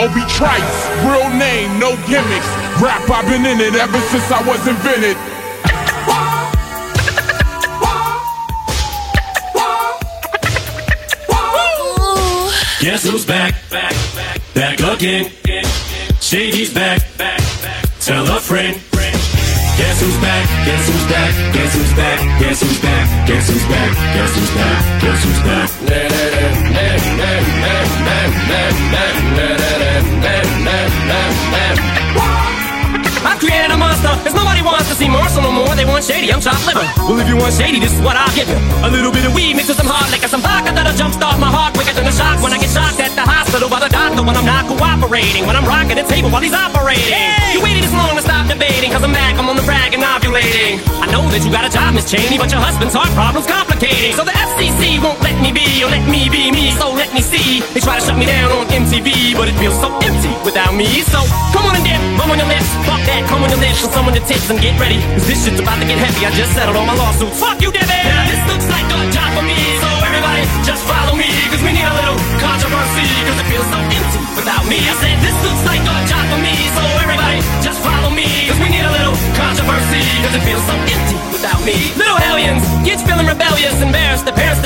Obie 0.00 0.26
Trice, 0.26 0.88
real 1.06 1.30
name, 1.38 1.78
no 1.78 1.94
gimmicks. 2.08 2.50
Rap, 2.82 3.08
I've 3.08 3.26
been 3.26 3.46
in 3.46 3.60
it 3.60 3.74
ever 3.76 4.00
since 4.10 4.30
I 4.30 4.42
was 4.42 4.66
invented. 4.66 5.16
Guess 12.80 13.04
who's 13.04 13.24
back? 13.24 13.54
Back, 13.70 13.94
back 14.52 14.80
again. 14.80 15.30
Shady's 16.20 16.74
back. 16.74 17.00
Back, 17.16 17.38
back. 17.62 17.86
Tell 18.00 18.26
a 18.26 18.40
friend. 18.40 18.74
Guess 19.76 20.00
who's 20.00 20.16
back? 20.20 20.46
Guess 20.66 20.88
who's 20.88 21.06
back? 21.10 21.54
Guess 21.54 21.74
who's 21.74 21.94
back? 21.94 22.40
Guess 22.40 22.60
who's 22.62 22.80
back? 22.80 23.26
Guess 23.26 23.48
who's 23.48 23.66
back? 23.66 23.94
Guess 24.14 24.34
who's 24.34 24.50
back? 24.54 25.02
Guess 25.02 25.24
who's 25.24 25.40
back? 25.42 25.70
I 27.56 27.63
shady, 36.04 36.28
I'm 36.28 36.40
chopped 36.40 36.68
liver. 36.68 36.84
Well, 37.08 37.18
if 37.18 37.28
you 37.28 37.36
want 37.40 37.56
shady, 37.56 37.80
this 37.80 37.96
is 37.96 38.02
what 38.04 38.16
I'll 38.16 38.28
give 38.36 38.44
you. 38.44 38.60
A 38.84 38.90
little 38.92 39.10
bit 39.10 39.24
of 39.24 39.32
weed 39.32 39.56
mixed 39.56 39.72
with 39.72 39.80
some 39.80 39.88
hard 39.88 40.12
liquor, 40.12 40.28
some 40.28 40.44
vodka 40.44 40.76
that'll 40.76 40.92
jumpstart 40.92 41.40
my 41.40 41.48
heart 41.48 41.72
quicker 41.72 41.96
than 41.96 42.04
a 42.04 42.12
shock 42.12 42.44
when 42.44 42.52
I 42.52 42.60
get 42.60 42.68
shocked 42.68 43.00
at 43.00 43.16
the 43.16 43.24
hospital 43.24 43.72
by 43.72 43.80
the 43.80 43.88
doctor 43.88 44.20
when 44.20 44.36
I'm 44.36 44.44
not 44.44 44.68
cooperating. 44.68 45.48
When 45.48 45.56
I'm 45.56 45.64
rocking 45.64 45.96
the 45.96 46.04
table 46.04 46.28
while 46.28 46.44
he's 46.44 46.52
operating. 46.52 47.08
You 47.56 47.64
debating, 48.54 48.90
cause 48.94 49.02
I'm 49.02 49.10
back, 49.10 49.34
I'm 49.34 49.50
on 49.50 49.58
the 49.58 49.66
brag 49.66 49.90
and 49.92 50.02
ovulating. 50.06 50.78
I 51.02 51.10
know 51.10 51.26
that 51.34 51.42
you 51.42 51.50
got 51.50 51.66
a 51.66 51.72
job, 51.72 51.90
Miss 51.98 52.06
Cheney, 52.06 52.38
but 52.38 52.48
your 52.54 52.62
husband's 52.62 52.94
heart 52.94 53.10
problem's 53.18 53.50
complicating. 53.50 54.14
So 54.14 54.22
the 54.22 54.34
FCC 54.34 55.02
won't 55.02 55.18
let 55.26 55.34
me 55.42 55.50
be, 55.50 55.82
or 55.82 55.90
let 55.90 56.06
me 56.06 56.30
be 56.30 56.54
me, 56.54 56.70
so 56.78 56.94
let 56.94 57.10
me 57.10 57.18
see. 57.18 57.60
They 57.74 57.82
try 57.82 57.98
to 57.98 58.04
shut 58.04 58.14
me 58.14 58.30
down 58.30 58.54
on 58.54 58.70
MTV, 58.70 59.34
but 59.34 59.50
it 59.50 59.58
feels 59.58 59.74
so 59.82 59.90
empty 60.06 60.30
without 60.46 60.72
me. 60.72 60.86
So 61.10 61.18
come 61.50 61.66
on 61.66 61.74
and 61.74 61.82
dip, 61.82 61.98
bum 62.14 62.30
on 62.30 62.38
your 62.38 62.46
lips, 62.46 62.70
fuck 62.86 63.02
that, 63.10 63.26
come 63.26 63.42
on 63.42 63.50
your 63.50 63.58
lips, 63.58 63.82
and 63.82 63.90
some 63.90 64.06
on 64.06 64.14
your 64.14 64.24
tits 64.24 64.46
and 64.46 64.58
get 64.62 64.78
ready. 64.78 65.02
Cause 65.18 65.26
this 65.26 65.42
shit's 65.42 65.58
about 65.58 65.82
to 65.82 65.86
get 65.90 65.98
heavy, 65.98 66.22
I 66.22 66.30
just 66.38 66.54
settled 66.54 66.78
all 66.78 66.86
my 66.86 66.94
lawsuits. 66.94 67.42
Fuck 67.42 67.58
you, 67.58 67.74
Debbie! 67.74 68.06
Now 68.06 68.22
this 68.30 68.42
looks 68.46 68.68
like 68.70 68.86
a 68.86 68.98
job 69.10 69.30
for 69.34 69.42
me, 69.42 69.58
so 69.82 69.88
everybody 70.06 70.46
just 70.62 70.86
follow 70.86 71.18
me, 71.18 71.26
cause 71.50 71.62
we 71.66 71.74
need 71.74 71.86
a 71.86 71.96
little 71.98 72.18
controversy, 72.38 73.06
cause 73.26 73.38
it 73.42 73.46
feels 73.50 73.66
so 73.66 73.78
empty 73.82 74.20
without 74.38 74.64
me. 74.70 74.78
I 74.78 74.94
said 75.02 75.16
this 75.18 75.36
looks 75.42 75.64
like 75.66 75.82
a 75.82 75.96
job 76.06 76.23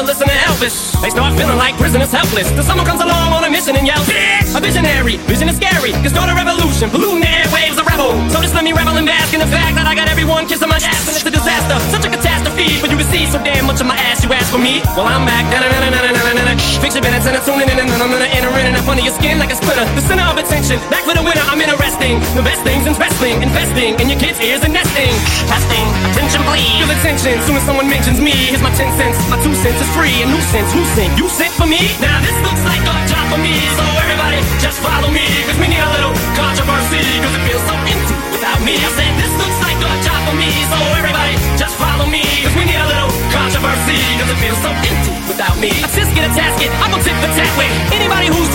still 0.00 0.08
listen 0.08 0.28
to 0.28 0.38
Elvis. 0.48 0.96
They 1.02 1.10
start 1.10 1.36
feeling 1.36 1.56
like 1.56 1.76
prisoners 1.76 2.12
helpless, 2.12 2.48
till 2.50 2.64
someone 2.64 2.86
comes 2.86 3.02
along 3.02 3.32
on 3.32 3.44
a 3.44 3.50
mission 3.50 3.76
and 3.76 3.86
yells, 3.86 4.08
Bitch! 4.08 4.56
A 4.56 4.60
visionary, 4.60 5.16
vision 5.28 5.48
is 5.48 5.56
scary, 5.56 5.92
cause 6.00 6.12
start 6.12 6.30
a 6.30 6.34
revolution, 6.34 6.88
polluting 6.88 7.20
the 7.20 7.28
airwaves, 7.28 7.76
a 7.76 7.84
rebel. 7.84 8.16
So 8.30 8.40
just 8.40 8.54
let 8.54 8.64
me 8.64 8.72
revel 8.72 8.96
and 8.96 9.06
bask 9.06 9.34
in 9.34 9.40
the 9.40 9.50
fact 9.50 9.76
that 9.76 9.86
I 9.86 9.94
got 9.94 10.08
everyone 10.08 10.46
kissing 10.46 10.68
my 10.68 10.76
ass, 10.80 11.04
and 11.08 11.16
it's 11.16 11.26
a 11.26 11.30
disaster, 11.30 11.76
such 11.92 12.04
a 12.08 12.10
catastrophe, 12.10 12.80
but 12.80 12.90
you 12.90 12.96
can 12.96 13.08
see 13.12 13.26
so 13.26 13.42
damn 13.44 13.66
much 13.66 13.80
of 13.80 13.86
my 13.86 13.96
ass 14.08 14.24
you 14.24 14.32
ask 14.32 14.48
for 14.50 14.58
me. 14.58 14.80
Well, 14.96 15.06
I'm 15.06 15.26
back, 15.26 15.50
fix 15.52 15.79
your 17.00 17.08
minutes 17.08 17.26
and 17.26 17.36
I'm 17.36 17.44
tuning 17.44 17.68
in, 17.68 17.80
and 17.80 17.88
then 17.88 18.00
I'm 18.00 18.12
gonna 18.12 18.28
enter 18.28 18.52
in 18.60 18.66
and 18.68 18.76
up 18.76 18.84
under 18.84 19.00
your 19.00 19.16
skin 19.16 19.40
like 19.40 19.48
a 19.48 19.56
splitter. 19.56 19.84
The 19.96 20.04
center 20.04 20.26
of 20.28 20.36
attention, 20.36 20.76
back 20.92 21.08
for 21.08 21.16
the 21.16 21.24
winner, 21.24 21.40
I'm 21.48 21.60
interesting. 21.60 22.20
The 22.36 22.44
best 22.44 22.60
things 22.60 22.84
in 22.84 22.92
wrestling, 23.00 23.40
investing 23.40 23.96
in 23.96 24.12
your 24.12 24.20
kids' 24.20 24.40
ears 24.44 24.60
and 24.60 24.72
nesting. 24.76 25.12
Testing, 25.48 25.86
attention 26.12 26.40
please. 26.44 26.76
Feel 26.76 26.92
attention, 26.92 27.34
soon 27.48 27.56
as 27.56 27.64
someone 27.64 27.88
mentions 27.88 28.20
me. 28.20 28.36
Here's 28.52 28.60
my 28.60 28.72
10 28.76 28.92
cents, 29.00 29.16
my 29.32 29.40
2 29.40 29.54
cents 29.64 29.80
is 29.80 29.90
free. 29.96 30.12
A 30.20 30.26
nuisance, 30.28 30.70
who 30.76 30.82
sent? 30.92 31.12
You 31.16 31.26
sent 31.32 31.52
for 31.56 31.66
me? 31.66 31.80
Now 32.04 32.09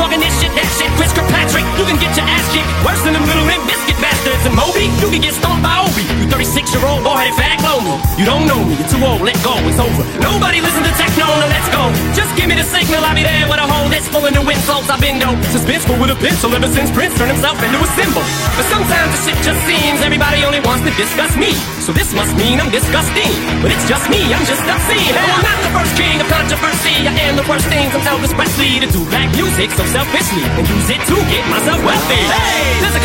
talking 0.05 0.21
this 0.21 0.37
shit, 0.37 0.53
that 0.53 0.69
shit. 0.77 0.89
Chris 1.01 1.09
Kirkpatrick, 1.17 1.65
you 1.81 1.85
can 1.89 1.97
get 1.97 2.13
your 2.13 2.29
ass 2.29 2.45
kicked 2.53 2.69
worse 2.85 3.01
than 3.01 3.17
the 3.17 3.23
little 3.25 3.41
Limp 3.49 3.65
Bizkit 3.65 3.97
bastards. 3.97 4.45
And 4.45 4.53
Moby, 4.53 4.93
you 5.01 5.09
can 5.09 5.17
get 5.17 5.33
stomped 5.33 5.65
by 5.65 5.81
Obie. 5.81 6.05
You 6.21 6.29
36 6.29 6.77
year 6.77 6.85
old 6.85 7.01
boy 7.01 7.17
headed 7.17 7.33
fag 7.33 7.57
low 7.65 7.74
You 8.19 8.25
don't 8.25 8.45
know 8.47 8.59
me, 8.63 8.75
you're 8.79 8.91
too 8.91 9.01
old, 9.03 9.21
let 9.21 9.37
go, 9.43 9.55
it's 9.67 9.79
over. 9.79 10.03
Nobody 10.19 10.59
listen 10.61 10.83
to 10.83 10.93
techno, 10.95 11.27
no, 11.27 11.47
let's 11.47 11.69
go. 11.71 11.83
Just 12.15 12.31
give 12.35 12.47
me 12.47 12.55
the 12.55 12.67
signal, 12.67 13.03
I'll 13.03 13.15
be 13.15 13.23
there 13.23 13.47
with 13.47 13.59
a 13.59 13.67
hole 13.67 13.87
that's 13.91 14.07
full 14.07 14.23
of 14.23 14.31
new 14.31 14.45
insults. 14.47 14.87
I've 14.87 15.01
been 15.01 15.19
dope, 15.19 15.39
suspenseful 15.51 15.99
with 15.99 16.11
a 16.11 16.17
pencil 16.19 16.53
ever 16.55 16.67
since 16.71 16.91
Prince 16.91 17.15
turned 17.17 17.31
himself 17.31 17.59
into 17.63 17.79
a 17.79 17.89
symbol. 17.95 18.23
But 18.55 18.65
sometimes 18.71 19.09
the 19.15 19.19
shit 19.25 19.39
just 19.43 19.61
seems 19.67 19.99
everybody 20.01 20.43
only 20.47 20.61
wants 20.63 20.83
to 20.87 20.91
discuss 20.95 21.35
me. 21.35 21.51
So 21.83 21.93
this 21.93 22.13
must 22.17 22.33
mean 22.35 22.57
I'm 22.59 22.71
disgusting. 22.73 23.29
But 23.61 23.69
it's 23.71 23.85
just 23.85 24.09
me, 24.09 24.21
I'm 24.33 24.45
just 24.47 24.63
obscene. 24.65 25.13
No, 25.13 25.21
I'm 25.21 25.45
not 25.45 25.59
the 25.61 25.71
first 25.75 25.93
king 25.93 26.17
of 26.17 26.27
controversy. 26.27 27.05
I 27.05 27.13
am 27.29 27.35
the 27.37 27.45
worst 27.45 27.67
things 27.69 27.93
I'm 27.93 28.01
Elvis 28.09 28.33
Presley 28.33 28.81
to 28.81 28.87
do 28.89 29.05
black 29.13 29.29
music 29.37 29.69
so 29.71 29.85
selfishly 29.93 30.43
and 30.43 30.65
use 30.65 30.89
it 30.89 31.01
to 31.05 31.15
get 31.29 31.43
myself 31.47 31.79
wealthy. 31.85 32.21
Hey, 32.25 32.81
there's 32.81 32.97
a 32.97 33.03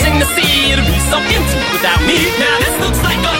in 0.00 0.18
the 0.18 0.24
sea, 0.34 0.72
it'll 0.72 0.86
be 0.86 0.98
so 1.12 1.18
empty 1.20 1.60
without 1.72 2.00
me. 2.08 2.16
Now 2.40 2.56
this 2.64 2.76
looks 2.80 3.02
like 3.04 3.20
a 3.20 3.31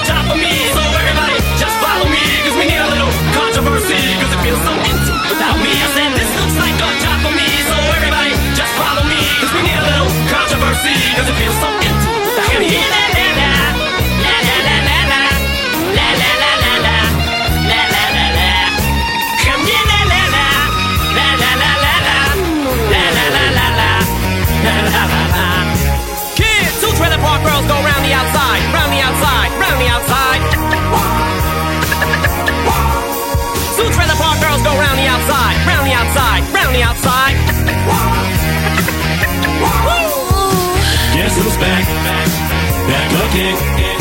Back 43.33 43.57
again. 43.57 44.01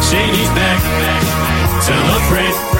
Shady's 0.00 0.48
back. 0.56 0.80
Back. 0.80 1.84
Tell 1.84 2.00
a 2.00 2.20
friend. 2.32 2.70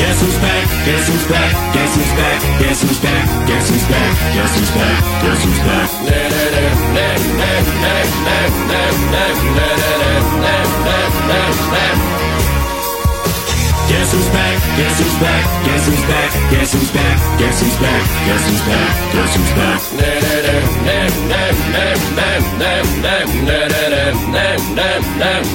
Guess 0.00 0.16
who's 0.22 0.38
back? 0.40 0.64
Guess 0.86 1.08
who's 1.08 1.26
back? 1.28 1.52
Guess 1.74 1.94
who's 1.94 2.12
back? 2.16 2.40
Guess 2.58 2.80
who's 2.80 3.00
back? 3.04 3.28
Guess 3.46 3.68
who's 3.68 3.84
back? 3.84 4.16
Guess 4.32 4.56
who's 4.56 4.70
back? 4.72 4.96
Guess 5.20 5.44
who's 5.44 5.60
back? 5.60 6.00
Guess 8.24 8.49
who's 14.80 15.16
back? 15.20 15.44
Guess 15.66 15.86
who's 15.86 16.04
back? 16.08 16.30
Guess 16.50 16.72
who's 16.72 16.90
back? 16.90 17.38
Guess 17.38 17.60
who's 17.60 17.76
back? 17.80 18.06
Guess 18.24 18.44
who's 18.48 18.60
back? 18.60 18.60
Guess 18.60 18.60
who's 18.60 18.62
back? 18.62 19.12
Guess 19.12 19.36
who's 19.36 19.52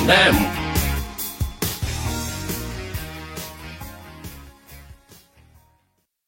back? 0.08 0.55